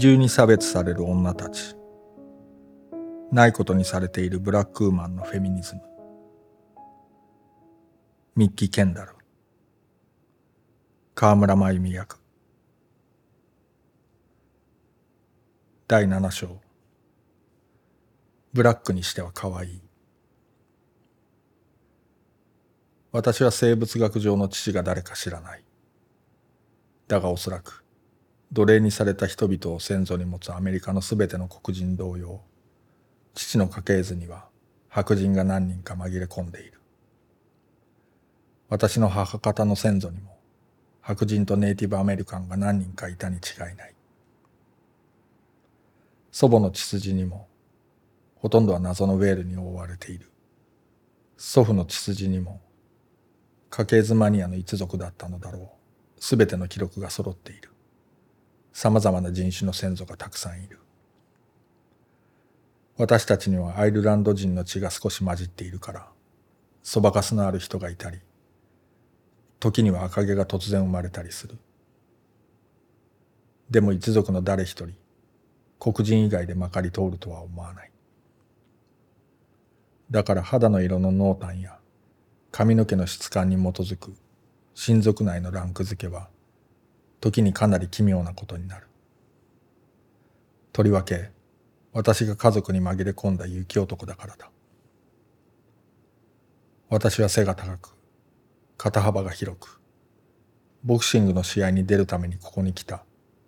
[0.00, 1.76] 重に差別される女たち。
[3.30, 5.82] ないことにされているブラックウーマンのフェミニズム。
[8.34, 9.12] ミッキー・ケンダル。
[11.14, 12.18] 河村真由美役。
[15.86, 16.58] 第7章。
[18.54, 19.82] ブラックにしては可愛い。
[23.12, 25.64] 私は生物学上の父が誰か知らない。
[27.06, 27.84] だがおそらく
[28.52, 32.40] 奴隷にされた人々を先祖に持つアメリカのすべての黒人同様
[33.34, 34.48] 父の家系図には
[34.88, 36.80] 白人が何人か紛れ込んでいる。
[38.68, 40.36] 私の母方の先祖にも
[41.00, 43.38] 白人とネイティブアメリカンが何人かいたに違
[43.72, 43.94] いない。
[46.32, 47.46] 祖母の血筋にも
[48.34, 50.28] ほとんどは謎のウェールに覆われている。
[51.36, 52.60] 祖父の血筋にも
[53.70, 55.68] 家系図マニアの一族だったのだろう。
[56.18, 57.69] すべての記録が揃っている。
[58.80, 60.78] 様々な人種の先祖がたくさんいる
[62.96, 66.08] 私たちにはアイルランド人の血が少し混じっているから
[66.82, 68.20] そばかすのある人がいたり
[69.58, 71.58] 時には赤毛が突然生まれたりする
[73.68, 74.94] でも一族の誰一人
[75.78, 77.90] 黒人以外でまかり通るとは思わない。
[80.10, 81.78] だから肌の色の濃淡や
[82.50, 84.14] 髪の毛の質感に基づく
[84.74, 86.28] 親族内のランク付けは
[87.20, 88.86] 時にかなり奇妙なことになる。
[90.72, 91.30] とりわけ
[91.92, 94.50] 私が家族に紛れ込んだ雪男だからだ。
[96.88, 97.94] 私は背が高く、
[98.76, 99.80] 肩幅が広く、
[100.82, 103.04] ボクシングの試合に出るためにここに来た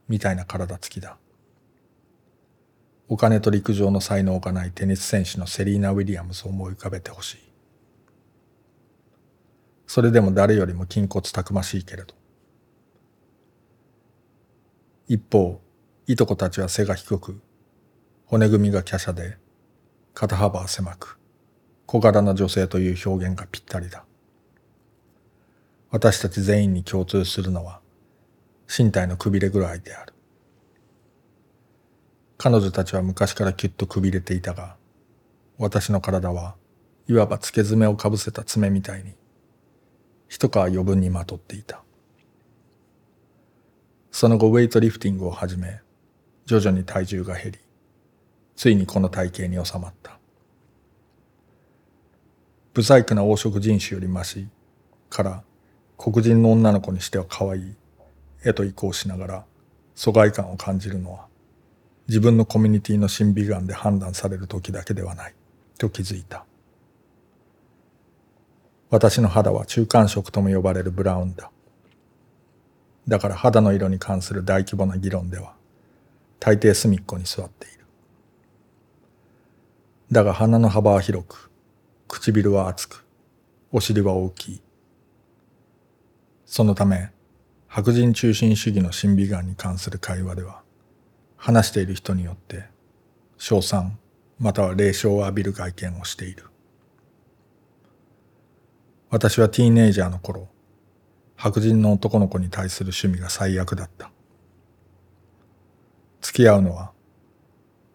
[0.09, 1.19] みたいな体つきだ。
[3.09, 7.39] お金と陸上の才能がないテニス選手のセリーナ・ウィリアムズを思い浮かべてほしい。
[9.87, 12.15] それでも誰よりも筋骨たくましいけれど。
[15.13, 15.61] 一方、
[16.07, 17.39] いとこたちは背が低く、
[18.25, 19.37] 骨組みが華奢で、
[20.15, 21.19] 肩幅は狭く、
[21.85, 24.07] 小柄な女性という表現がぴったりだ。
[25.91, 27.83] 私たち全員に共通するのは、
[28.75, 30.15] 身体のくびれぐらいである。
[32.39, 34.77] 彼女たちは昔からきっとくびれていたが、
[35.59, 36.57] 私の体は
[37.07, 39.13] いわば付け爪をかぶせた爪みたいに、
[40.31, 41.83] 一皮余分にまとっていた。
[44.13, 45.81] その後ウェイトリフティングを始め、
[46.47, 47.59] 徐々に体重が減り、
[48.55, 50.23] ついにこの体型に収まった。
[52.75, 54.49] 不細工な黄色人種よりまし
[55.11, 55.45] から
[55.99, 57.75] 黒人の女の子にしては可愛い
[58.47, 59.45] へと移行しながら
[59.95, 61.27] 疎外感を感じるのは
[62.09, 65.35] 自分のコミュニティの審美眼で判断される時だけではない
[65.77, 66.47] と気づいた
[68.89, 71.51] 私の肌は中間色とも呼ばれるブラウンだ
[73.09, 75.55] だから肌の色に関する大規模な議論では
[76.39, 77.85] 大抵隅っこに座っている。
[80.11, 81.51] だが鼻の幅は広く
[82.07, 83.07] 唇は厚く
[83.73, 84.63] お尻は大きい。
[86.45, 87.11] そのため
[87.67, 90.63] 白人中心主義の審美眼に関する会話では
[91.37, 92.65] 話している人によって
[93.39, 93.99] 称賛
[94.39, 96.45] または霊障を浴びる外見をしている。
[99.09, 100.49] 私はティーネイジャーの頃
[101.43, 104.13] 白人の男の子に対する趣味が最悪だった。
[106.21, 106.93] 付き合うのは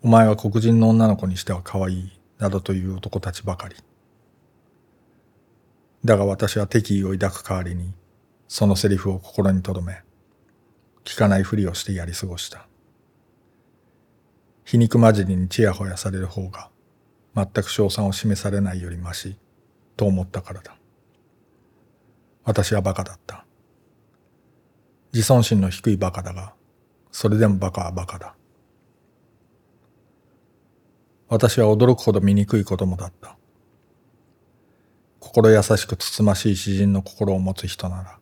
[0.01, 3.77] お前は黒人の女の子にしては可愛いなどという男たちばかり。
[6.03, 7.93] だが私は敵意を抱く代わりに
[8.49, 10.01] そのセリフを心に留め
[11.05, 12.67] 聞かないふりをしてやり過ごした。
[14.65, 16.69] 皮肉交じりにちやほやされる方が
[17.33, 19.37] 全く賞賛を示されないよりまし
[19.95, 20.75] と思ったからだ。
[22.47, 23.43] 私はバカだった。
[25.11, 26.53] 自尊心の低いバカだが、
[27.11, 28.35] それでもバカはバカだ。
[31.27, 33.37] 私は驚くほど醜い子供だった。
[35.19, 38.17] 心優しくつつましい詩人の心を持つ人なら、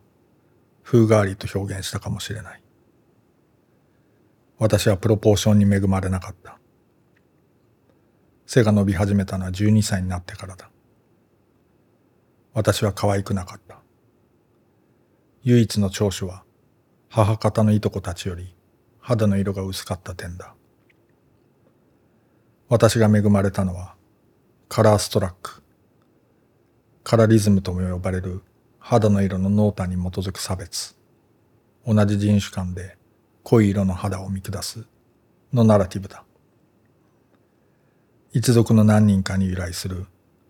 [0.82, 2.60] 風変わりと表現したかもしれない。
[4.58, 6.58] 私はプロポーションに恵まれなかった。
[8.44, 10.68] 背が伸び始めたのは12歳になってからだ。
[12.54, 13.85] 私は可愛くなかった。
[15.48, 16.42] 唯一の長所は
[17.08, 18.52] 母方のいとこたちより
[18.98, 20.56] 肌の色が薄かった点だ。
[22.68, 23.94] 私が恵まれたのは
[24.68, 25.62] カラーストラック。
[27.04, 28.42] カラリズムとも呼ばれる
[28.80, 30.96] 肌の色の濃淡に基づく差別。
[31.86, 32.98] 同じ人種間で
[33.44, 34.84] 濃い色の肌を見下す
[35.52, 36.24] のナラティブだ。
[38.32, 40.06] 一族の何人かに由来する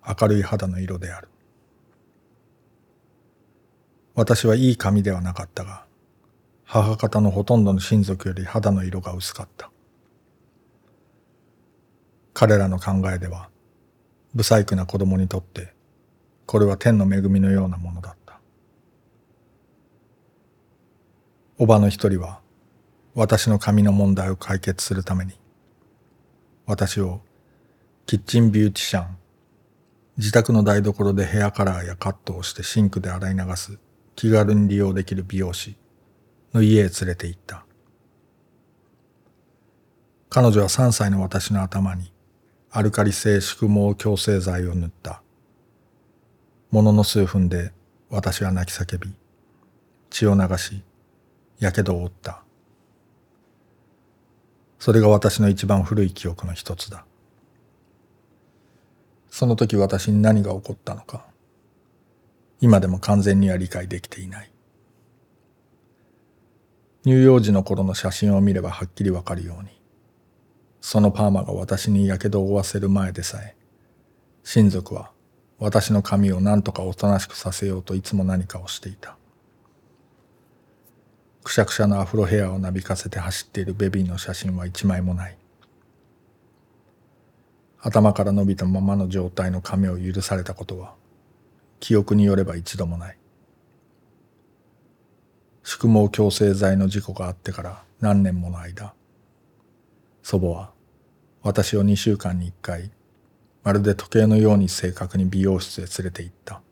[0.09, 1.29] 明るい肌の色である。
[4.17, 5.85] 私はいい髪ではなかったが、
[6.65, 9.71] 母方のほとんどの親族より肌の色が薄かった。
[12.33, 13.51] 彼らの考えでは、
[14.35, 15.75] 不細工な子供にとって、
[16.47, 18.41] これは天の恵みのようなものだった。
[21.59, 22.41] おばの一人は、
[23.15, 25.35] 私の髪の問題を解決するために、
[26.65, 27.21] 私を
[28.07, 29.19] キッチンビューティシャン、
[30.17, 33.79] 自宅の台所でヘアカラーやカットをしてシンクで洗い流す
[34.17, 35.77] 気軽に利用できる美容師
[36.55, 37.67] の家へ連れて行った。
[40.31, 42.11] 彼女は3歳の私の頭に
[42.71, 45.23] アルカリ性宿毛矯正剤を塗った。
[46.71, 47.73] ものの数分で
[48.09, 49.15] 私は泣き叫び、
[50.09, 50.83] 血を流し、
[51.59, 52.43] やけどを負った。
[54.79, 57.05] それが私の一番古い記憶の一つだ。
[59.31, 61.27] その時私に何が起こったのか、
[62.61, 64.51] 今でも完全には理解できていない。
[67.05, 69.71] 乳幼児の頃の写真を見ればはっきりわかるように、
[70.81, 73.57] そのパーマが私に火傷を負わせる前でさえ、
[74.43, 75.11] 親族は
[75.59, 79.17] 私の髪を何とかおとなしくさせようといつも何かをしていた。
[81.45, 85.39] くしゃくしゃのアフロヘアをなびかせて走っているベビーの写真は一枚もない。
[87.81, 90.95] 頭から伸びたままの状態の髪を許されたことは、
[91.81, 93.19] 記憶によれば一度もない。
[95.63, 98.95] 宿毛矯正剤の事故があってから何年もの間、
[100.23, 100.73] 祖母は
[101.43, 102.91] 私を2週間に1回、
[103.63, 106.63] まるで時計のように正確に美容室へ連れて行った。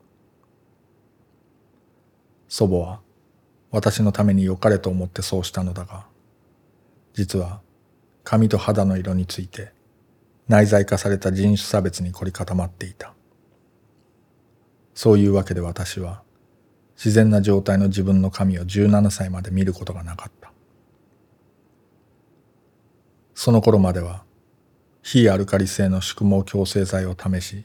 [2.49, 3.01] 祖母は
[3.73, 6.07] 私のために良かれと思ってそうしたのだが、
[7.15, 7.61] 実は
[8.23, 9.73] 髪と肌の色について
[10.47, 13.14] 内在化された人種差別に凝り固まっていた。
[14.95, 16.23] そういうわけで私は
[16.97, 20.53] 自然な状態の自分の髪を17歳まで見ることがなかった。
[23.35, 24.25] その頃までは
[25.03, 27.65] 非アルカリ性の宿毛矯正剤を試し、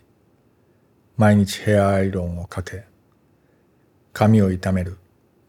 [1.15, 2.85] 毎日ヘアアイロンをかけ、
[4.11, 4.97] 髪を傷める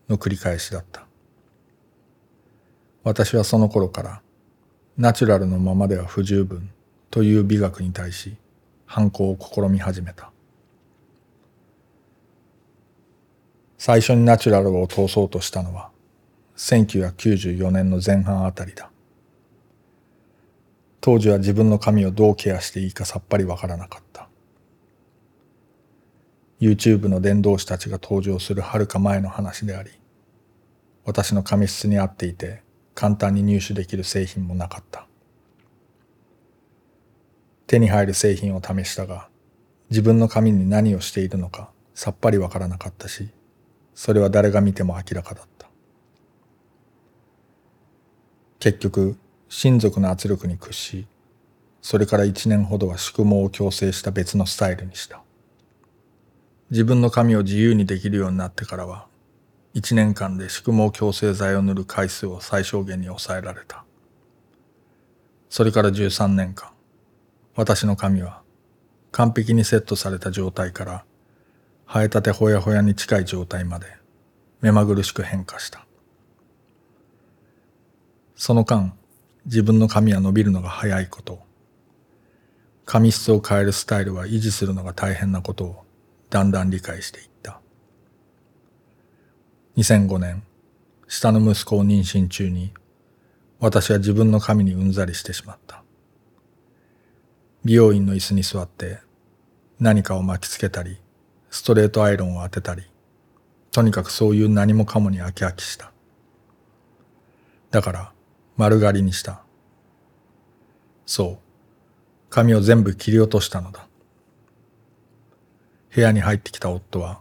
[0.09, 1.07] の繰り返しだった。
[3.03, 4.23] 私はその頃から
[4.99, 6.71] ナチュラルのままでは不十分
[7.11, 8.37] という美学に対し
[8.85, 10.30] 反抗を試み始めた。
[13.83, 15.89] 最初にナチュラルを通そうとしたのは
[16.59, 18.91] 1994年の前半あたりだ。
[21.01, 24.29] 当時は自分の髪をどうケアしていいかさっぱりわからなかった。
[26.61, 29.93] YouTube の伝道師たちが登場するはるか前の話であり、
[31.07, 32.63] 私の髪質に合っていて
[32.95, 35.07] 簡単に入手できる製品もなかった。
[37.67, 39.31] 手に入る製品を試したが、
[39.89, 43.31] 自分の髪に何をしているのかさっぱりわからなかったし、
[44.01, 45.69] それは誰が見ても明らかだった。
[48.59, 49.19] 結局、
[49.51, 51.07] 親族の圧力に屈し、
[51.83, 55.23] それから一年ほどは宿毛を矯正した別のスタイルにした。
[56.71, 59.07] 自分の髪を自由にできるようになってからは、
[59.75, 63.85] 1年間で宿毛矯正剤を塗る回数を最小限に抑えられた。
[65.51, 66.71] それから13年間、
[67.55, 68.41] 私の髪は
[69.13, 71.05] 完璧にセットされた状態から
[71.93, 73.87] 生えたてほやほやに近い状態まで
[74.61, 75.85] 目まぐるしく変化した。
[78.37, 78.95] その間、
[79.45, 81.41] 自分の髪は伸びるのが早いこと、
[82.85, 85.85] 髪質を変えるスタイルは維持するのが大変なことを
[86.31, 87.61] だんだん理解していった。
[89.77, 90.45] 2005年、
[91.09, 92.73] 下の息子を妊娠中に、
[93.59, 95.83] 私は自分の髪にうんざりしてしまった。
[97.65, 99.01] 美容院の椅子に座って
[99.81, 101.01] 何かを巻きつけたり、
[101.51, 102.83] ストレートアイロンを当てたり、
[103.73, 105.93] とにかくそういう何もかもに飽き飽きした。
[107.71, 108.13] だから
[108.57, 109.43] 丸刈りにした。
[111.07, 113.87] そう、髪を全部切り落としたのだ。
[115.95, 117.21] 部屋に入ってきた夫は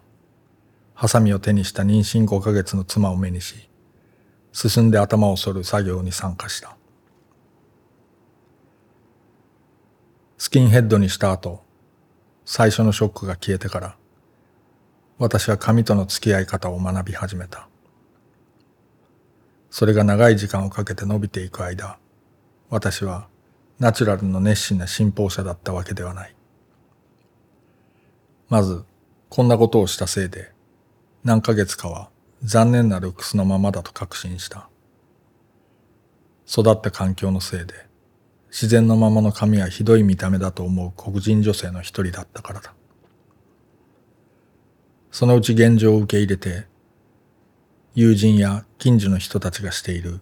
[1.00, 3.70] ハサミを手にした妊娠5ヶ月の妻を目にし、
[4.52, 6.76] 進んで頭を剃る作業に参加した。
[10.38, 11.64] スキンヘッドにした後、
[12.44, 13.96] 最初のショックが消えてから、
[15.20, 17.68] 私は髪との付き合い方を学び始めた。
[19.70, 22.00] それが長い時間をかけて伸びていく間、
[22.70, 23.28] 私は
[23.80, 26.36] ナチュラルの熱心な信奉者だったわけではない。
[28.48, 28.84] まず、
[29.30, 30.52] こんなことをしたせいで、
[31.24, 32.10] 何ヶ月かは
[32.44, 34.70] 残念なルックスのままだと確信した。
[36.48, 37.76] 育った環境のせいで
[38.50, 42.74] 自然のままの髪はひどい見た目だと思う黒人女性の一人だったからだ。
[45.12, 46.66] そのうち現状を受け入れて
[47.96, 50.22] 友人や近所の人たちがしている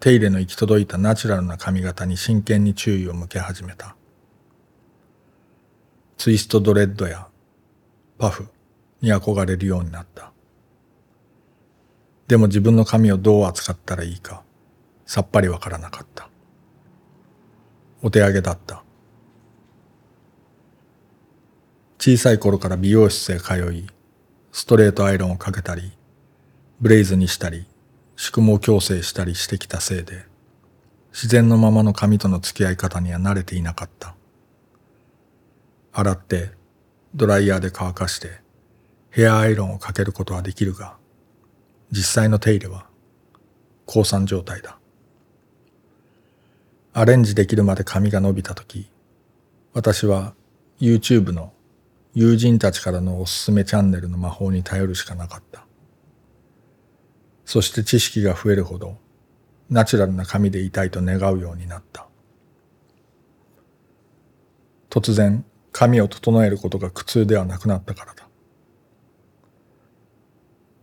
[0.00, 3.96] 手入れの行き届いたナチュラルな髪型に真剣に注意を向け始めた。
[6.16, 7.26] ツイストドレッドや
[8.16, 8.48] パフ
[9.00, 10.32] に憧れるようになった。
[12.28, 14.42] でも自分の髪をどう扱ったらいいか
[15.06, 16.28] さっぱりわからなかった。
[18.02, 18.84] お手上げだった。
[21.98, 23.86] 小さい頃から美容室へ通い、
[24.52, 25.92] ストレートアイロンをかけたり、
[26.80, 27.66] ブレイズにしたり、
[28.16, 30.24] 宿毛矯正したりしてきたせいで、
[31.12, 34.14] 自然のままの髪との付き合い方には慣れていなかった。
[35.92, 36.52] 洗って、
[37.16, 38.42] ドライヤーで乾かして、
[39.10, 40.96] ヘアアイロンをかけることはできるが、
[41.90, 42.86] 実際の手入れは、
[43.86, 44.78] 降参状態だ。
[46.92, 48.88] アレンジできるまで髪が伸びたとき、
[49.72, 50.34] 私は
[50.80, 51.52] YouTube の
[52.18, 55.64] 友人たちからのおすすめチャンネルの魔法に頼るしかなかった。
[57.44, 58.96] そして知識が増えるほど
[59.70, 62.08] ナチュラルな髪でいたいと願うようになった。
[64.90, 68.26] 突然髪を整えることが苦痛ではなくなったからだ。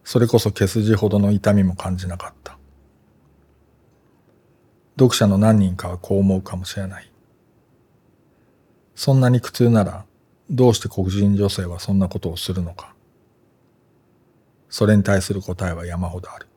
[0.06, 2.58] それこそ毛筋ほどの痛みも感じなかった。
[4.98, 7.12] 読者の何人かはこう思うかもしれない。
[8.96, 10.06] そんなに苦痛なら
[10.50, 12.94] どうして黒人女性はそんなことをするのか。
[14.70, 16.48] それに対する答えは山ほどある。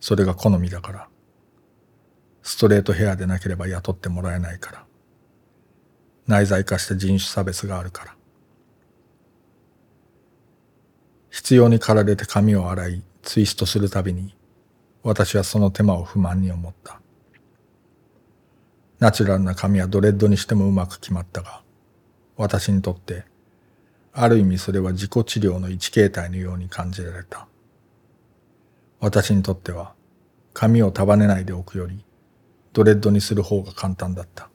[0.00, 1.08] それが好みだから。
[2.42, 4.84] ストレートヘアでなければ雇ってもらえないから。
[6.26, 8.16] 内在化した人種差別があるから。
[11.30, 14.36] 必要に駆られて髪を洗い、ツイストするたびに、
[15.02, 17.00] 私はその手間を不満に思った。
[19.00, 21.63] ナチュラルな髪はドレッドにしてもうまく決まったが、
[22.36, 23.24] 私にとって、
[24.12, 27.48] ある意味それは自己治療の一形態のように感じられた。
[29.00, 29.94] 私にとっては、
[30.52, 32.04] 髪を束ねないでおくより、
[32.72, 34.48] ドレッドにする方が簡単だった。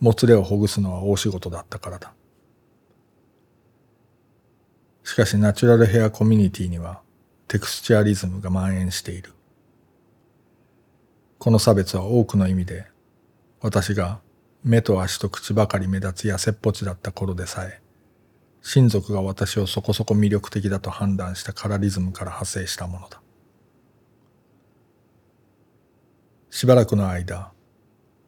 [0.00, 2.12] もつれをほぐすのは大仕事だったからだ。
[5.02, 7.00] しかしナチュラルヘアコミュニティには
[7.48, 9.32] テクスチャリズムが蔓延している。
[11.38, 12.86] この差別は多くの意味で
[13.60, 14.20] 私が
[14.64, 17.82] 目と足と口ばかり目立つ痩せっぽちだった頃でさえ、
[18.62, 23.20] 親族が私をそこそこ魅力的だと判断したカラリズムから派生したものだ。
[26.48, 27.52] しばらくの間、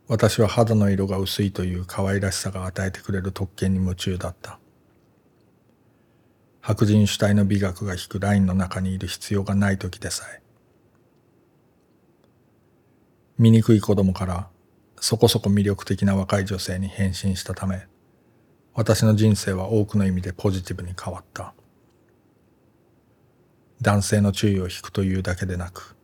[0.08, 4.58] 私は肌の色が薄いという可愛らしさが与えてくれる特権に夢中だった。
[6.60, 10.42] 白人主体の美学が引くラインの中にいる必要がない時でさえ。
[13.38, 14.50] 醜い子供から
[15.00, 17.86] そこそこ魅力的な若い女性に変身したため、
[18.74, 21.54] 私の人生は多くの意味でポジティブに変わった。
[23.80, 25.96] 男性の注意を引くというだけでなく、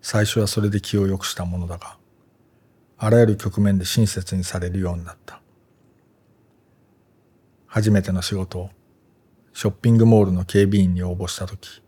[0.00, 1.98] 最初はそれで気を良くしたものだが、
[2.96, 5.40] あらゆる局面で親切にされるようになった。
[7.66, 8.70] 初めての仕事を
[9.52, 11.82] ショッピングモールの警備員に応募したとき、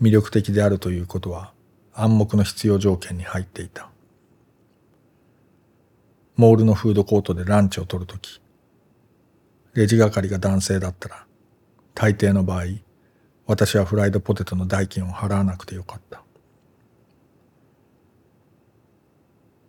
[0.00, 1.52] 魅力的であるということは
[1.92, 3.90] 暗黙の必要条件に入っていた。
[6.36, 8.40] モールのフードコートでランチを取るとき、
[9.74, 11.26] レジ係が男性だったら、
[11.94, 12.64] 大抵の場合、
[13.46, 16.22] 私はフライドポテトの代金を払わなくてよかった。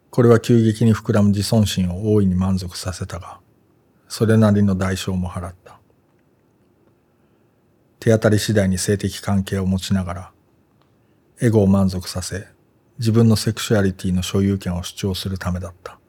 [0.09, 3.39] これは急激に膨らむ自尊心を大いに満足させたが、
[4.07, 5.79] それなりの代償も払った。
[7.99, 10.31] 手当たり次第に性的関係を持ちながら、
[11.41, 12.47] エゴを満足させ、
[12.97, 15.99] 自分のセクシュアリティの所有権を主張するためだった。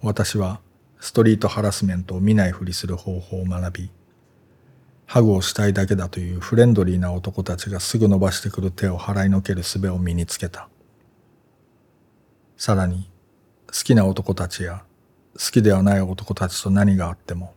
[0.00, 0.60] 私は
[1.00, 3.90] ストリートハラスメントを見ないふりする方法を学び、
[5.06, 10.68] ハグをしたいだけだというフレンドリーな男たちがすぐ伸ばしてくる手を払いのける術を身につけた。
[12.56, 13.10] さらに、
[13.66, 14.84] 好きな男たちや
[15.34, 17.54] 好きではない男たちと何があっても、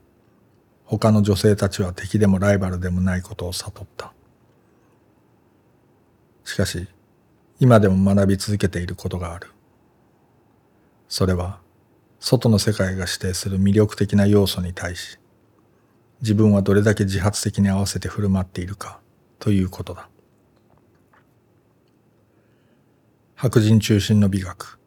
[0.85, 4.13] 他の女性たちは敵でもライバルでもないことを悟った。
[6.43, 6.87] しかし、
[7.59, 9.51] 今でも学び続けていることがある。
[11.07, 11.60] それは、
[12.23, 15.17] 外の世界が指定する魅力的な要素に対し、
[16.21, 18.99] 自分はどれだけ自発的に合わせて振る舞っているか
[19.39, 20.07] ということだ。
[23.33, 24.79] 白人中心の美学、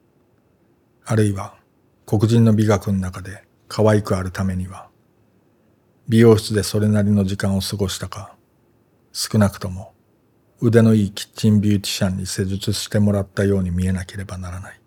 [1.05, 1.57] あるいは
[2.07, 4.88] 黒人の美学の中で可愛くあるためには、
[6.09, 8.37] 美容室でそれなりの時間を過ごしたか、
[9.12, 9.93] 少なくとも
[10.61, 14.84] 腕のいいキッチンビューティシャンに施術してもらったように見えなければならない。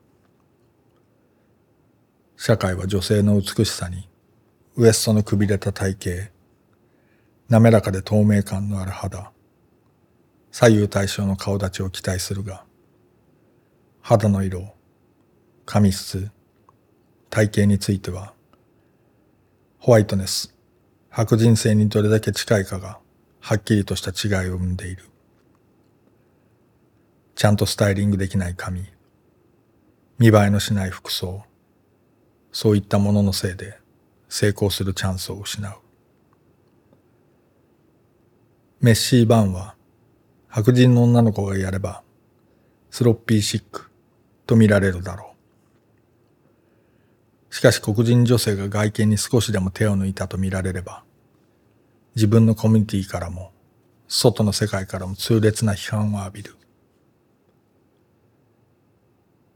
[2.38, 4.08] 社会は女性の美しさに、
[4.76, 6.32] ウエストのくびれた体型、
[7.50, 9.32] 滑らかで透明感のある肌、
[10.52, 12.64] 左右対称の顔立ちを期待するが、
[14.02, 14.76] 肌の色、
[15.66, 16.30] 髪質、
[17.32, 18.36] 体型については、
[19.80, 20.56] ホワイトネス、
[21.10, 23.00] 白人性にどれだけ近いかが、
[23.40, 25.06] はっきりとした違いを生んでいる。
[27.34, 28.86] ちゃんとスタイリングできない髪、
[30.20, 31.44] 見栄えのしない服装、
[32.60, 33.78] そういったもののせいで
[34.30, 35.74] 成功するチャンスを失う。
[38.82, 39.76] メッシー・バンは
[40.48, 42.02] 白人の女の子がやれば
[42.90, 43.92] スロッピーシック
[44.48, 45.36] と見られるだろ
[47.52, 47.54] う。
[47.54, 51.04] しかし黒人女性が外見に少しでも手を抜いたと見られれば
[52.16, 53.52] 自分のコミュニティからも
[54.08, 56.57] 外の世界からも痛烈な批判を浴びる。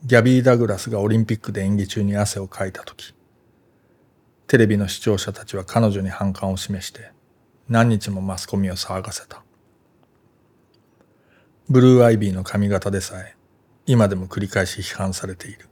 [0.04, 3.14] ギャビー・ダグラスがオリンピックで演技中に汗をかいた時
[4.48, 7.12] テレビの視聴者たちは彼女に反感を示して
[7.70, 9.44] 何日もマスコミを騒がせた。
[11.70, 13.36] ブルーアイビーの髪型でさえ
[13.86, 15.70] 今でも繰り返し批判されている。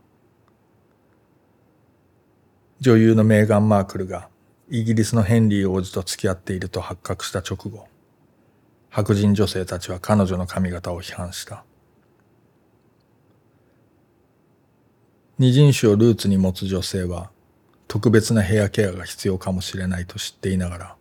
[2.80, 4.30] 女優のメーガン・マークルが
[4.70, 7.88] イギリスのヘンリー王子と付き合っていると発覚した直後、
[8.90, 11.66] 白人女性たちは彼女の髪型を批判した。
[15.40, 17.32] 二人種をルーツに持つ女性は
[17.88, 20.96] 特別なヘアケアが必要かもしれないと知っていながら、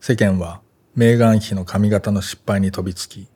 [0.00, 0.60] 世間は
[0.94, 3.26] メーガン妃の髪型の失敗に飛びつき、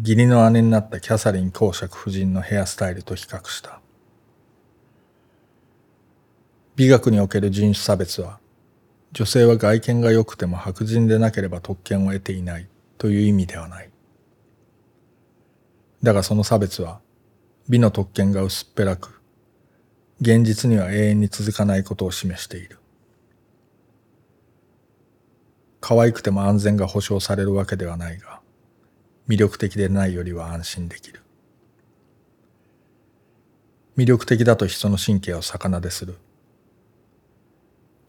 [0.00, 3.80] 義理の姉になったキャサリン公爵夫人のヘアスタイルと比較した。
[6.74, 8.38] 美学における人種差別は、
[9.12, 13.90] 女性は外見が良くても白人でなければ特権を得ていないという意味ではない。
[16.02, 17.00] だがその差別は、
[17.68, 19.20] 美の特権が薄っぺらく、
[20.22, 22.78] 現実には永遠に続かないことを示している。
[25.80, 28.40] 可愛くても安全が保障されるわけではないが、
[29.28, 31.20] 魅力的でないよりは安心できる。
[33.98, 36.16] 魅力的だと人の神経を逆なでする。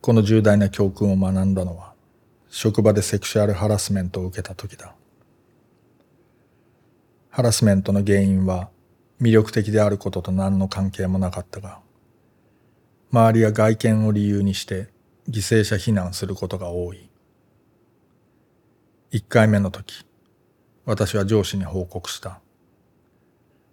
[0.01, 1.93] この重大な教訓を学んだのは、
[2.49, 4.95] 職場でセクシュアルハラスメントを受けた時だ。
[7.29, 8.69] ハラスメントの原因は
[9.21, 11.79] 魅力的であることと何の関係もなかったが、
[13.12, 14.88] 周りや外見を理由にして
[15.27, 17.10] 犠牲者避難することが多い。
[19.12, 20.05] 一回目の時、
[20.86, 22.39] 私は上司に報告した。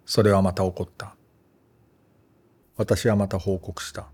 [0.05, 1.15] それはまた起こった。
[2.75, 4.07] 私はまた報告した。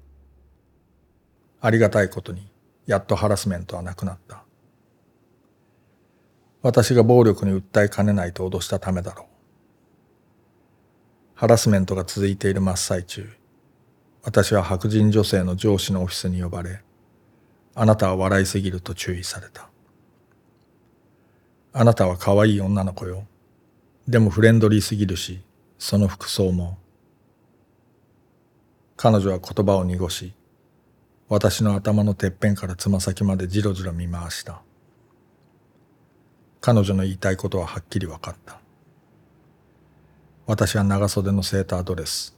[1.61, 2.49] ありがたいことに、
[2.85, 4.43] やっとハラスメントはなくなった。
[6.61, 9.32] 私が暴力に訴えかねないと脅したためだろう。
[11.35, 13.27] ハラスメントが続いている真っ最中、
[14.23, 16.81] 私は白人女性の上司のオフィスに呼ばれ、
[17.75, 19.69] あなたは笑いすぎると注意された。
[21.73, 23.25] あなたは可愛い女の子よ。
[24.07, 25.41] でもフレンドリーすぎるし、
[25.79, 26.77] その服装も。
[28.95, 30.33] 彼女は言葉を濁し、
[31.29, 34.61] 私の頭のてっぺんからつま先までじろじろ見回した。
[36.61, 38.62] 彼女の言いたいことははっきり分かった。
[40.45, 42.37] 私は長袖のセータードレス、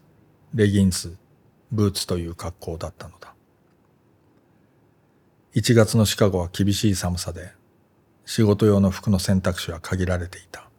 [0.54, 1.18] レギンス、
[1.72, 3.34] ブーツという格好だったのだ。
[5.56, 7.52] 1月のシカゴは厳しい寒さで
[8.26, 10.70] 仕事用の服の選択肢は限られていた。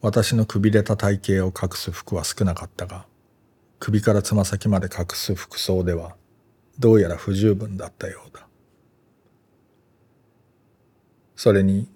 [0.00, 3.06] 私のくびれた体型を隠す服は少なかったが、
[3.78, 6.16] 首からつま先まで隠す服装では、
[6.78, 8.46] どうやら不十分だったようだ。
[11.36, 11.88] それに、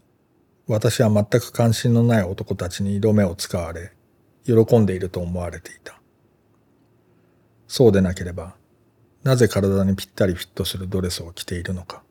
[0.68, 3.92] 私は全く関心のない男たちに色目を使われ、
[4.44, 6.00] 喜んでいると思われていた。
[7.66, 8.54] そうでなければ、
[9.24, 12.02] なぜ体にぴったりフィットするドレスを着ているのか。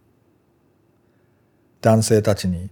[1.82, 2.70] 男性たちに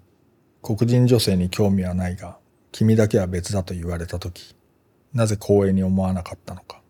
[0.64, 2.40] 黒人女性に興味はないが
[2.72, 4.56] 君だけは別だと言われた時
[5.14, 6.82] なぜ光栄に思わなかったのか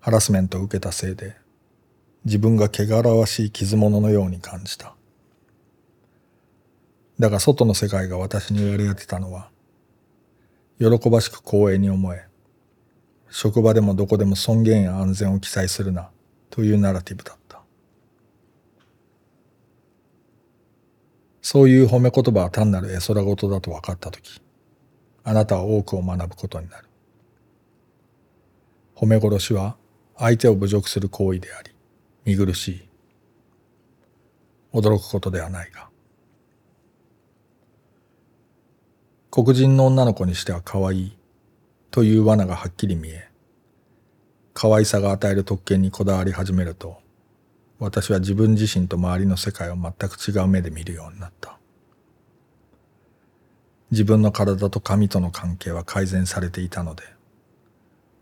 [0.00, 1.36] ハラスメントを受けたせいで
[2.24, 4.96] 自分が汚らわしい傷物のように感じた
[7.18, 9.50] だが外の世界が私に言われてたのは
[10.78, 12.26] 喜ばしく光栄に思え
[13.30, 16.10] 職場でもどこでも尊厳や安全を記載するな
[16.50, 17.42] というナラティブだった
[21.42, 24.40] そういう褒め言葉は単なる絵空事だと分かったとき、
[25.24, 26.88] あなたは多くを学ぶことになる。
[28.94, 29.76] 褒め殺しは
[30.16, 31.72] 相手を侮辱する行為であり、
[32.24, 32.88] 見苦しい。
[34.72, 35.90] 驚くことではないが。
[39.34, 41.18] 黒人の女の子にしては可愛い
[41.90, 43.30] という罠がはっきり見え、
[44.52, 46.98] 可愛さが与える特権にこだわり始めると、
[47.78, 51.56] 私は自分自身と周りの世界を全く違う目で見るようになった。
[53.90, 57.02] 自分の体と髪との関係は改善されていたので、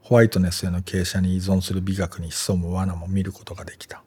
[0.02, 4.04] ホワイトネスへの傾斜に依存する美学に潜む罠も見ることができた。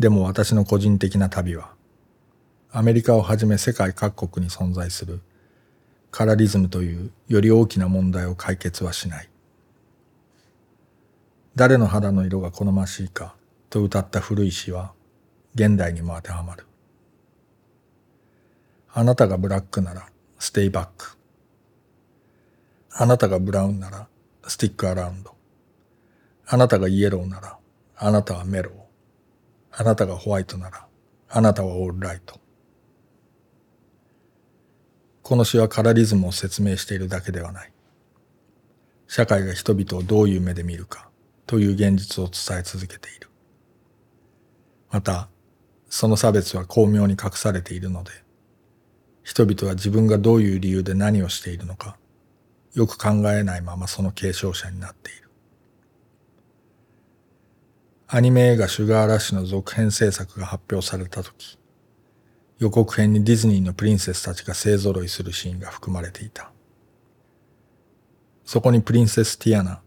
[0.00, 1.75] でも私の個人的な旅は、
[2.78, 5.22] アメリカをはじめ世界各国に存在する
[6.10, 9.30] カラリズムというより大きな問題を解決はしない。
[11.54, 13.34] 誰の肌の色が好ましいか
[13.70, 14.92] と歌った古い詩は
[15.54, 16.66] 現代にも当てはまる。
[18.92, 21.16] あなたがブラックならステイバック。
[22.90, 24.06] あなたがブラウンなら
[24.46, 25.34] スティックアラウンド。
[26.46, 27.56] あなたがイエローなら
[27.96, 28.74] あなたはメロー。
[29.80, 30.86] あなたがホワイトなら、
[31.30, 32.38] あなたはオールライト。
[35.26, 37.72] この詩はカラリズムを説明しているだけではない。
[39.08, 41.08] 社会が人々をどういう目で見るか
[41.48, 43.28] という現実を伝え続けている。
[44.88, 45.28] また、
[45.88, 48.12] その差別は巧妙に隠されているので、
[49.24, 51.98] 人々は自分がどういう理由で何をしているのか、
[52.74, 55.28] よく考えないままその継承者になっている。
[58.06, 61.58] アニメ映画シュガーラッシュの続編制作が発表された時、
[62.58, 66.50] 予告編にディズニーのプリンセスたちが勢揃いするシーンが含まれていた。
[68.44, 69.82] そこにプリンセスティアナ、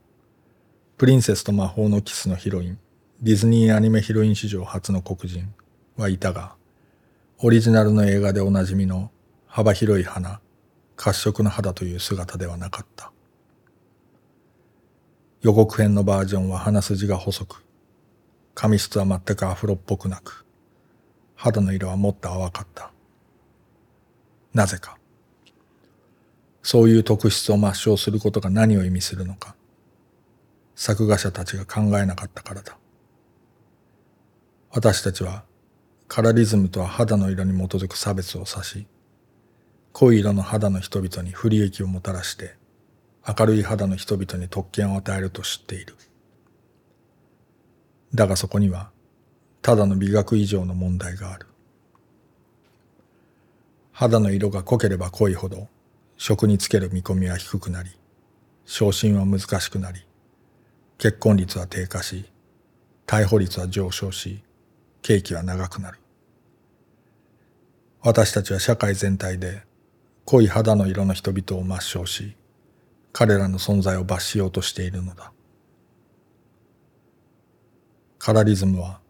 [0.97, 2.79] プリンセスと魔法のキスのヒロイン、
[3.21, 5.53] ディズニーアニメヒロイン史上初の黒人
[5.97, 6.55] はいたが、
[7.39, 9.11] オリジナルの映画でおなじみの
[9.47, 10.41] 幅広い鼻、
[10.95, 13.11] 褐色の肌という姿ではなかった。
[15.41, 17.63] 予告編のバージョンは鼻筋が細く、
[18.53, 20.45] 髪質は全くアフロっぽくなく、
[21.41, 22.91] 肌の色はもっと淡かった。
[24.53, 24.97] なぜか。
[26.61, 29.55] そういう特質を抹消することが何を意味するのか、
[30.75, 32.77] 作画者たちが考えなかったからだ。
[34.71, 35.45] 私たちは
[36.09, 38.87] カラリズムとは肌の色に基づく差別を指し、
[39.93, 42.57] 濃い色の肌の人々に不利益をもたらして、
[43.25, 45.95] 明るい肌の人々に特権を与えると知っている。
[48.13, 48.91] だがそこには、
[49.61, 51.47] ただの美学以上の問題がある。
[53.91, 55.67] 肌の色が濃ければ濃いほど、
[56.17, 57.89] 食につける見込みは低くなり、
[58.65, 60.05] 昇進は難しくなり、
[60.97, 62.25] 結婚率は低下し、
[63.05, 64.43] 逮捕率は上昇し、
[65.01, 65.99] 刑期は長くなる。
[68.01, 69.63] 私たちは社会全体で
[70.23, 72.37] 濃い肌の色の人々を抹消し、
[73.11, 75.33] 彼らの存在を罰しようとしているのだ。
[78.17, 79.01] カラリズムは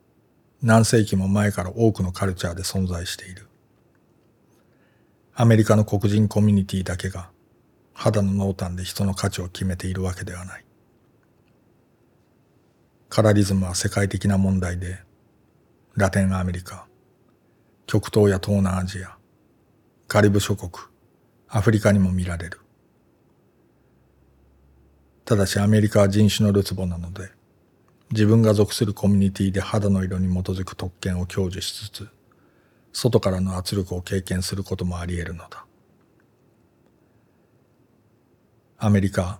[0.62, 3.48] 何世紀も前から多くのカルチャーで存在している。
[5.34, 7.30] アメリカの黒人コミュニティだけが
[7.93, 10.65] 肌の濃淡で人の価値を決めているわけではない。
[13.10, 15.00] カラリズムは世界的な問題で、
[15.95, 16.88] ラテンアメリカ、
[17.88, 19.17] 極東や東南アジア、
[20.08, 20.72] カリブ諸国、
[21.48, 22.60] アフリカにも見られる。
[25.26, 27.32] ただしアメリカは人種のるつぼなので、
[28.12, 32.10] 自分が属するコミュニティで肌の色に基づく特権を享受しつつ、
[32.91, 35.65] 外からの圧力を経験することもあり得るのだ。
[38.80, 39.39] アメリカ、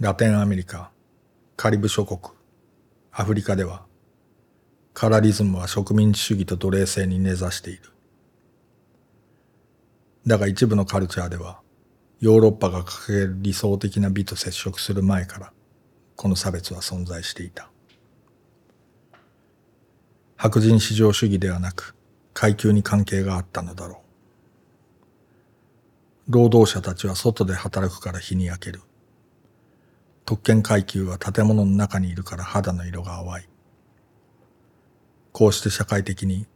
[0.00, 0.90] ラテンアメリカ、
[1.56, 2.20] カリブ諸国、
[3.10, 3.86] アフリカでは、
[4.92, 7.82] カラリズムは植民地主義と奴隷制に根ざしている。
[10.26, 11.60] だが一部のカルチャーでは、
[12.20, 15.52] ヨーロッパが掲げる理想的な美と接触する前から、
[16.16, 17.70] この差別は存在していた。
[20.40, 21.96] 白人至上主義ではなく
[22.32, 24.02] 階級に関係があったのだろ
[26.28, 26.32] う。
[26.32, 28.82] 労働者たちは外で働くから日に焼ける。
[30.24, 33.44] 特権階級は建物の中にいるから肌の色が淡い。
[35.32, 36.46] こうして社会的に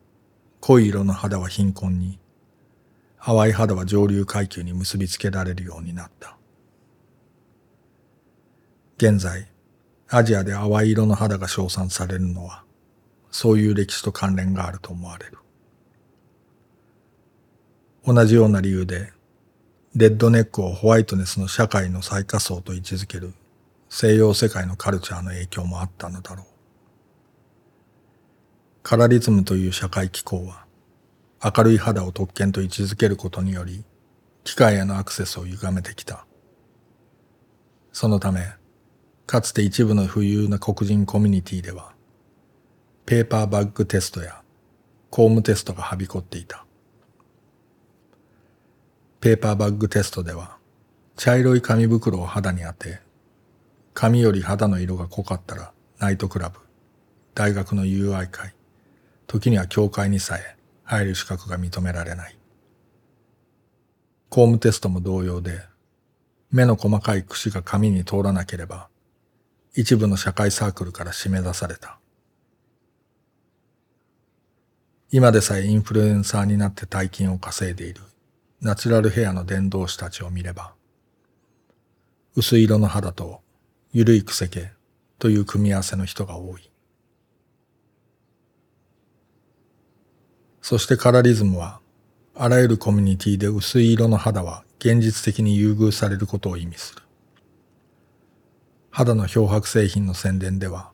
[0.61, 2.21] 濃い色の肌は貧困に、
[3.19, 6.37] 淡い肌は上流階級に結びつけられるようになった。
[8.97, 9.51] 現在、
[10.09, 12.63] アジアで淡い色の肌が称賛されるのは、
[13.33, 15.39] そういう歴史と関連があると思われる。
[18.07, 19.13] 同じような理由で、
[19.97, 23.35] レッドネックをホワイトネスの社会の最下層と位置づける
[23.89, 26.47] 西洋世界のカルチャーの影響もあったのだろう。
[28.83, 30.67] カラリズムという社会機構は、
[31.43, 33.85] 明るい肌を特権と位置づけることにより、
[34.45, 36.27] 機械へのアクセスを歪めてきた。
[37.93, 38.47] そのため、
[39.27, 41.92] かつて一部の富裕な黒人コミュニティでは、
[43.05, 44.43] ペーパーバッグテストや
[45.11, 46.65] 公務テストがはびこっていた。
[49.21, 50.57] ペーパーバッグテストでは
[51.17, 53.01] 茶色い紙袋を肌に当て、
[53.93, 56.59] 紙より肌の色が濃かったらナイトクラブ、
[57.35, 58.55] 大学の友愛会、
[59.27, 62.39] 時には教会にさえ入る資格が認められない。
[64.29, 65.61] 公務テストも同様で、
[66.51, 68.89] 目の細かい櫛が紙に通らなければ、
[69.75, 71.99] 一部の社会サークルから締め出された。
[75.15, 78.01] 今でさえインフルエンサーになって大金を稼いでいる
[78.63, 80.73] ナチュラルヘアの伝道師たちを見れば、
[82.35, 83.43] 薄い色の肌と
[83.93, 84.71] 緩いくせ毛
[85.19, 86.71] という組み合わせの人が多い。
[90.63, 91.81] そしてカラリズムは、
[92.35, 97.03] あらゆるコミュニティで薄い色の肌は現実的に優遇されることを意味する。
[98.91, 100.93] 肌の漂白製品の宣伝では、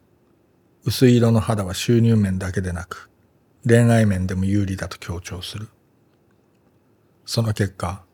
[0.85, 3.09] 薄い色の肌は収入面だけでなく、
[3.66, 5.68] 恋愛面でも有利だと強調する。
[7.26, 8.04] その結果、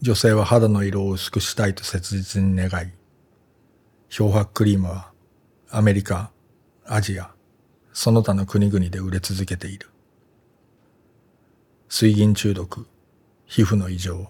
[0.00, 2.92] 女性は肌の色を薄くしたいと切実に願い、
[4.08, 5.12] 漂白クリームは
[5.70, 6.30] アメリカ、
[6.84, 7.30] アジア、
[7.92, 9.88] その他の国々で売れ続けている。
[11.88, 12.86] 水銀中毒、
[13.46, 14.28] 皮膚の異常、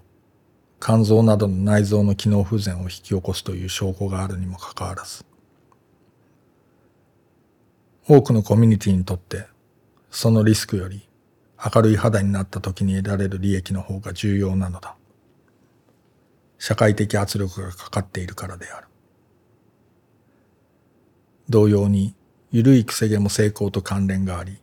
[0.81, 5.25] 肝臓などの内臓の機能不全を引き起こすという証拠があるにもかかわらず、
[8.09, 9.47] 多くのコミュニティにとって
[10.13, 11.09] そのリスクより
[11.75, 14.95] 明るい肌になった時に得られる利益の方が重要なのだ。
[16.59, 18.87] 社会的圧力がかかっているからである。
[21.49, 22.15] 同様に、
[22.51, 24.61] 緩いくせ毛も成功と関連があり、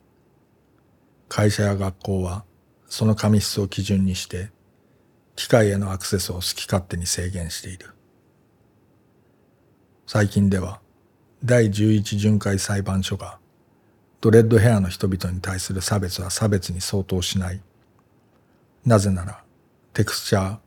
[1.28, 2.44] 会社や学校は
[2.88, 4.50] その紙質を基準にして
[5.34, 7.90] 機械へのアクセスを好き勝手に制限している。
[10.06, 10.80] 最近では
[11.44, 13.39] 第11巡回裁判所が
[14.20, 17.62] ドレッドヘアの人々に対する差別は差別に相当しない。
[18.84, 19.42] なぜなら
[19.94, 20.58] テクスチャー、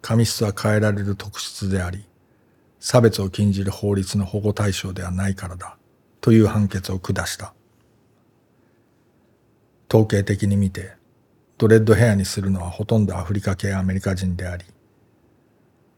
[0.00, 2.06] 紙質は変えられる特質であり、
[2.80, 5.76] 差別を禁じる法律の保護対象ではないからだ
[6.20, 7.52] という判決を下した。
[9.90, 10.96] 統計的に見て
[11.58, 14.64] ドレッドヘアにするのはほとんどアフリカ系アメリカ人であり、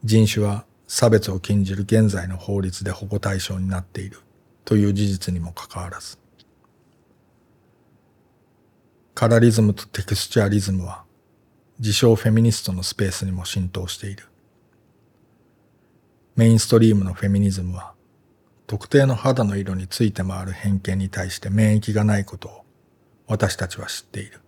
[0.03, 4.19] 人種は差別を禁じる現在の法律で保護対象になっている
[4.65, 6.17] という事実にもかかわらず、
[9.19, 11.03] カラリズムとテクスチャリズムは
[11.79, 14.25] 自称フェミニストのスペースにも浸透している。
[16.35, 17.95] メインストリームのフェミニズムは
[18.67, 22.65] 特定の肌の色について回る偏見に対して免疫がないことを
[23.25, 24.39] 私たちは知っている。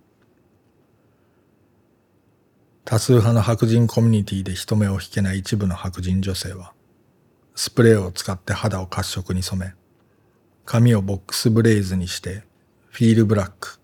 [2.85, 6.73] 多数派の白人コミュニティで人目を引けない一部の白人女性は、
[7.55, 9.73] スプレーを使って肌を褐色に染め、
[10.63, 12.43] 髪をボックスブレイズにして、
[12.91, 13.78] フィールブラック、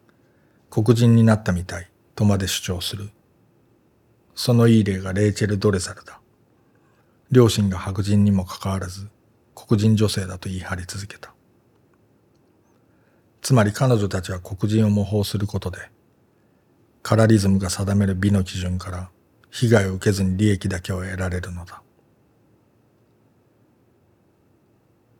[0.83, 3.11] 黒人になったみたいとまで主張する。
[4.35, 6.19] そのいい例がレイチェル・ドレザルだ。
[7.31, 9.07] 両親が白人にもかかわらず、
[9.55, 11.33] 黒人女性だと言い張り続けた。
[13.41, 15.77] つまり彼女たちは黒人を模倣することで、
[17.03, 19.09] カラリズムが定める美の基準から
[19.51, 21.81] 被害を受けずに利益だけを得られるのだ。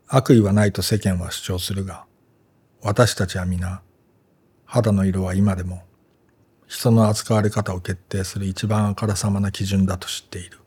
[0.06, 2.04] 悪意はないと世間は主張するが、
[2.82, 3.80] 私たちは皆、
[4.66, 5.82] 肌の色は今でも
[6.66, 10.58] 人の扱われ方を決定する一番あからさまな基準だと知っている。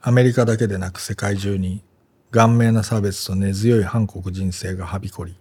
[0.00, 1.84] アメリカだけでなく世界中に
[2.30, 5.36] 顔面な差別と根強い反黒人性がはびこり、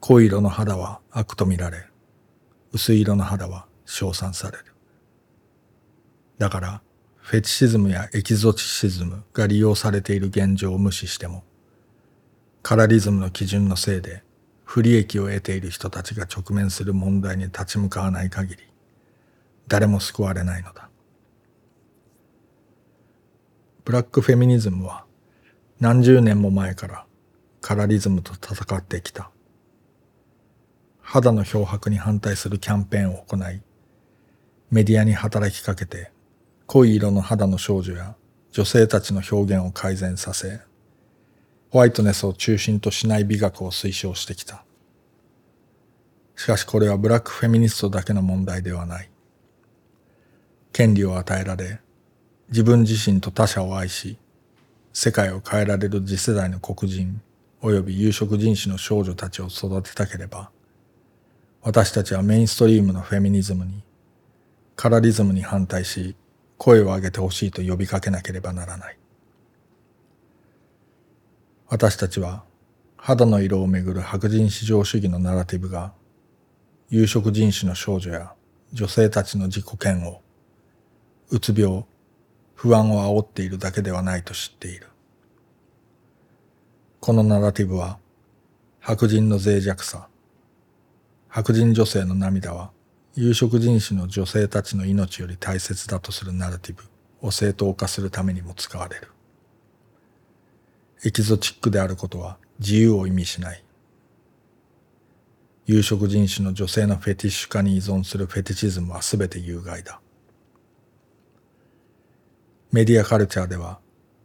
[0.00, 1.86] 濃い色の肌は悪と見られ、
[2.72, 4.64] 薄い色の肌は称賛される。
[6.38, 6.82] だから、
[7.16, 11.42] フェチシズムやエキゾチシズムが利用されている現状を無視しても、
[12.62, 14.22] カラリズムの基準のせいで
[14.66, 18.62] 不利益を得ている人たちが直面する問題に立ち向かわない限り、
[19.68, 20.90] 誰も救われないのだ。
[23.84, 25.04] ブラックフェミニズムは
[25.78, 27.06] 何十年も前から
[27.60, 29.30] カラリズムと戦ってきた。
[31.00, 33.62] 肌の漂白に反対するキャンペーンを行い、
[34.70, 36.10] メディアに働きかけて、
[36.66, 38.16] 濃い色の肌の少女や
[38.50, 40.60] 女性たちの表現を改善させ、
[41.70, 44.64] ホワイトネスを中心としない美学を推奨してきた。
[46.36, 49.10] しかしこれはブラックフェミニストだけの問題ではない。
[50.72, 51.80] 権利を与えられ、
[52.50, 54.18] 自分自身と他者を愛し、
[54.92, 57.20] 世界を変えられる次世代の黒人
[57.62, 60.50] 及び有色人種の少女たちを育てたければ、
[61.62, 63.82] 私たちはメインストリームのフェミニズムに、
[64.76, 66.14] カラリズムに反対し、
[66.58, 68.98] 声を上げてほしいと呼びかけなければならない。
[71.68, 72.44] 私たちは
[72.96, 75.92] 肌の色をめぐる白人至上主義のナラティブが
[76.90, 78.32] 有色人種の少女や
[78.72, 80.18] 女性たちの自己嫌悪、
[81.30, 81.84] うつ病、
[82.54, 84.86] 不安を煽っているだけではないと知っている。
[87.00, 87.98] このナラティブは
[88.80, 90.08] 白人の脆弱さ
[91.28, 92.70] 白人女性の涙は
[93.14, 96.82] 有色人種の女性たちの命より大切だとするナラティブ
[97.20, 99.08] を正当化するためにも使われる
[101.04, 103.62] エキゾチックであることは自由を意味しない。
[105.66, 110.00] 有色人種の女性のフェティッシュ化に依存するフェティチズムは全て有害だ。
[112.72, 113.78] メディアカルチャーでは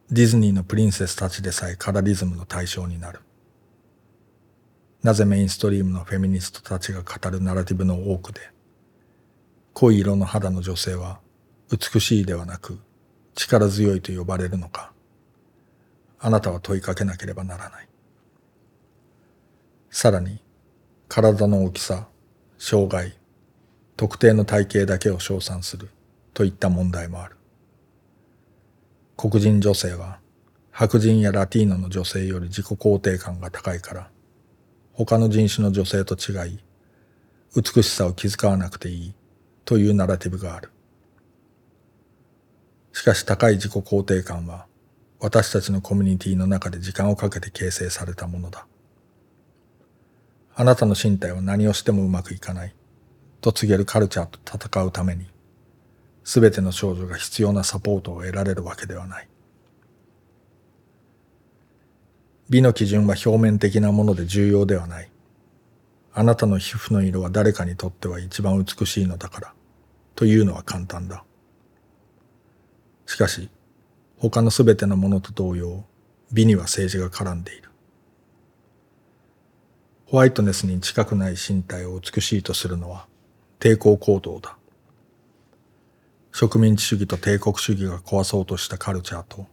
[0.09, 3.19] ディズニーのプリンセスたちでさえカラリズムの対象になる。
[5.03, 8.41] なぜメインストリームのフェミニストたちが語るナラティブの多くで、
[9.73, 11.19] 濃い色の肌の女性は
[11.71, 12.77] 美しいではなく
[13.33, 14.91] 力強いと呼ばれるのか、
[16.21, 17.87] あなたは問いかけなければならない。
[19.89, 20.41] さらに、
[21.09, 22.07] 体の大きさ、
[22.57, 23.17] 障害、
[23.97, 25.89] 特定の体型だけを称賛する
[26.33, 27.35] といった問題もある。
[29.21, 30.19] 黒人女性は
[30.71, 34.09] 白人やラティーノの女性より自己肯定感が高いから
[34.93, 36.59] 他の人種の女性と違い
[37.55, 39.13] 美しさを気遣わなくていい
[39.63, 40.71] というナラティブがある
[42.93, 44.65] しかし高い自己肯定感は
[45.21, 48.67] 私たちのコミュニティの中で時間をかけて形成されたものだ
[50.55, 52.75] あなたの身体は何をしてもうまくいかない
[53.39, 55.31] と告げるカルチャーと戦うために
[56.23, 59.27] すべての少女が必要なサポートを得られるわけではない。
[62.49, 65.09] 美の基準は表面的なもので重要ではない。
[66.13, 69.53] あなたの皮膚の色は誰かにとっては一番美しいのだから、
[70.15, 71.23] というのは簡単だ。
[73.05, 73.49] しかし、
[74.29, 75.83] 他のすべてのものと同様、
[76.31, 77.71] 美には政治が絡んでいる。
[80.05, 83.07] ホワイトネスに近くない身体を美しいとするのは
[83.59, 84.57] 抵抗行動だ。
[86.31, 89.47] 植民地主義と帝国主義が壊そうとしたカルチャーと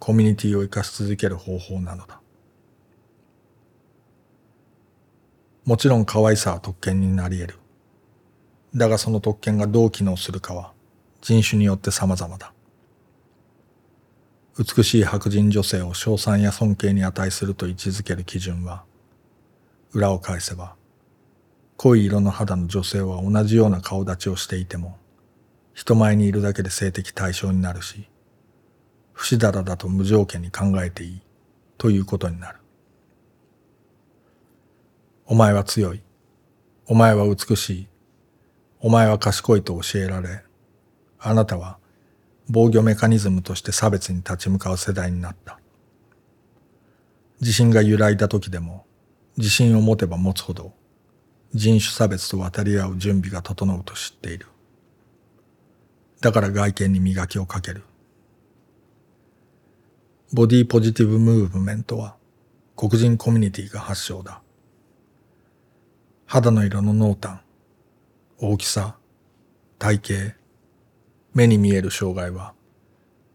[0.00, 2.20] コミュニティを生かし続ける方法なのだ。
[5.64, 7.58] もちろん可愛さは特権になり得る。
[8.74, 10.72] だがその特権がどう機能するかは
[11.20, 12.52] 人種によって様々だ。
[14.58, 18.82] 美しい白人女性を称賛や尊敬に値すると位置づける基準は、
[19.92, 20.74] 裏を返せば、
[21.76, 24.98] 濃い色の肌の女性は同じような顔立ちをしていても、
[25.74, 28.08] 人前にいるだけで性的対象になるし、
[29.12, 31.22] 不死だらだと無条件に考えていい
[31.76, 32.58] ということになる。
[35.26, 36.02] お前は強い。
[36.86, 37.88] お前は美しい。
[38.80, 40.42] お前は賢いと教えられ、
[41.20, 41.78] あなたは
[42.48, 45.58] 防御メカニズムとして差別に立ち向かう世代になった。
[47.40, 48.86] 地震が揺らいだ時でも、
[49.36, 50.72] 自信を持てば持つほど、
[51.54, 54.46] 人種差別と渡り合う準備が整うと知っている。
[56.20, 57.84] だから外見に磨きをかける。
[60.32, 62.16] ボディポジティブムーブメントは
[62.76, 64.42] 黒人コミュニティが発祥だ。
[66.26, 67.40] 肌の色の濃淡、
[68.38, 68.96] 大きさ、
[69.78, 70.36] 体型、
[71.38, 72.52] 目に見える障害は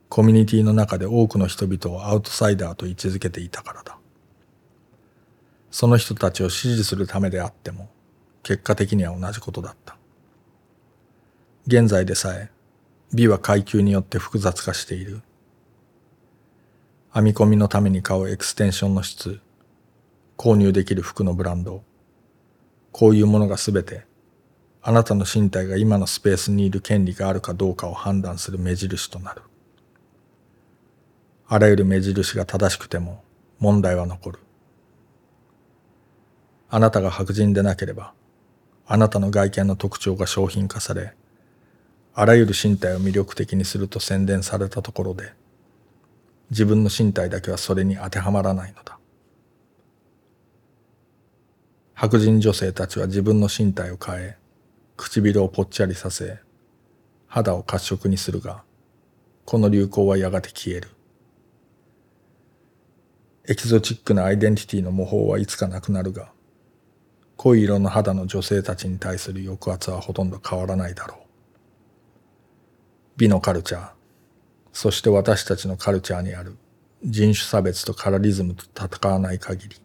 [0.09, 3.97] コミュニティの中で多くの人々をアウトサイダーと位置づけていたからだ。
[5.71, 7.89] その人たちを支持するためであっても
[8.43, 9.95] 結果的には同じことだった。
[11.65, 12.51] 現在でさえ
[13.13, 15.21] 美は階級によって複雑化している。
[17.13, 19.39] 編み込みのために買うエクステンションの質、
[20.37, 21.83] 購入できる服のブランド、
[22.91, 24.05] こういうものがすべて、
[24.85, 29.41] あなたの身体が今のスペースにいる権利があるかどうかを判断する目印となる。
[31.47, 33.23] あらゆる目印が正しくても
[33.59, 34.39] 問題は残る。
[36.69, 38.13] あなたが白人でなければ、
[38.85, 41.13] あなたの外見の特徴が商品化され、
[42.13, 45.31] あらゆる身体を魅力的にすると宣伝されたところで、
[46.49, 48.99] 自分の身体だけはそれに当てはまらないのだ。
[51.93, 54.37] 白人女性たちは自分の身体を変え、
[55.03, 56.39] 唇をぽっちゃりさせ、
[57.27, 58.63] 肌を褐色にするが、
[59.43, 60.89] この流行はやがて消える。
[63.45, 66.31] エキゾチックなアイデンティティの模倣はいつかなくなるが、
[67.35, 71.17] 濃い色の肌の女性たちに対する抑圧はほとんど変わらないだろう。
[73.17, 73.89] 美のカルチャー、
[74.71, 76.55] そして私たちのカルチャーにある
[77.03, 79.75] 人種差別とカラリズムと戦わない限り、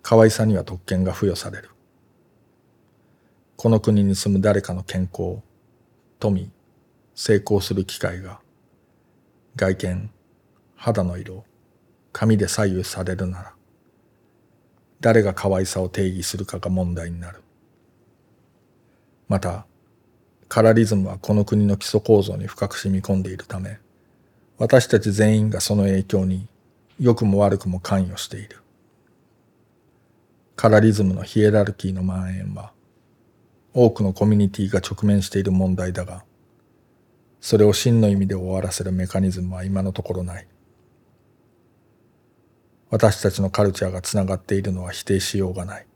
[0.00, 1.71] 可愛さには特権が付与される。
[3.62, 5.38] この国に住む誰かの健康、
[6.18, 6.50] 富、
[7.14, 8.40] 成功する機会が、
[9.54, 10.10] 外見、
[10.74, 11.44] 肌の色、
[12.12, 13.54] 髪で左右されるなら、
[15.00, 17.40] 誰が可愛さを定義するかが問題になる。
[19.28, 19.64] また、
[20.48, 23.78] カラリズムはこの国の基礎構造に深く染み込んでいるため、
[24.58, 26.48] 私たち全員がその影響に
[26.98, 28.58] 良くも悪くも関与している。
[30.56, 32.72] カラリズムのヒエラルキーの蔓延は
[33.74, 36.24] 多くのコミュニティが直面している問題だが、
[37.40, 40.46] それを真の意味で終わらせるメカニズムは今のところない。
[42.90, 45.86] 私たちのカルチャーがつながっているのは否定しようがない。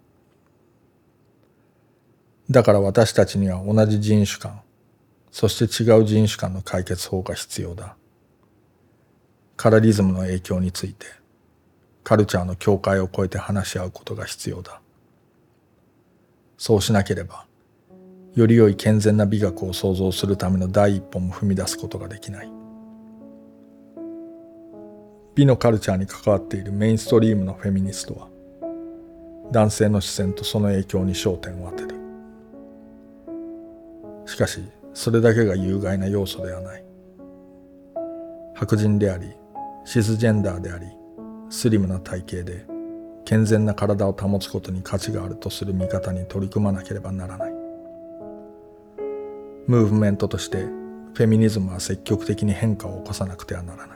[2.51, 4.63] だから私たちには同じ人種間、
[5.31, 7.97] そして違う人種間の解決法が必要だ。
[9.57, 11.07] カラリズムの影響について、
[12.05, 14.81] カルチャーの境界を越えて話し合うことが必要だ。
[16.57, 17.46] そうしなければ、
[18.37, 22.53] より良い健全な美学を創造するための第一歩も踏み出すことができない。
[25.35, 28.29] 美のカルチャーに関わっているメインストリームのフェミニストは、
[29.53, 31.99] 男性の視線とその影響に焦点を当てる。
[34.27, 34.61] しかし、
[34.93, 36.85] それだけが有害な要素ではない。
[38.55, 39.33] 白人であり、
[39.87, 40.87] シスジェンダーであり、
[41.49, 42.67] スリムな体型で、
[43.25, 47.66] 健全な体を保つことに価値があるとする見方に取り組まなければならない。
[49.67, 53.96] ムーブメントとして、フェミニズムは積極的に変化を起こさなくてはならな